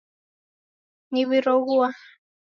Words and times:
Niw'iroghua 1.11 1.89